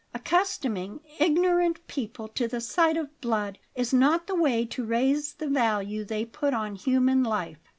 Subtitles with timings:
[0.15, 5.47] Accustoming ignorant people to the sight of blood is not the way to raise the
[5.47, 7.59] value they put on human life."